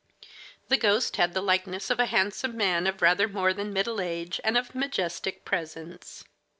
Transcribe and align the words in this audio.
The 0.67 0.77
ghost 0.77 1.17
had 1.17 1.35
the 1.35 1.43
likeness 1.43 1.91
of 1.91 1.99
a 1.99 2.07
handsome 2.07 2.57
man 2.57 2.87
of 2.87 3.03
rather 3.03 3.27
more 3.27 3.53
than 3.53 3.71
middle 3.71 4.01
age 4.01 4.41
and 4.43 4.57
of 4.57 4.73
majestic 4.73 5.45
presence. 5.45 6.23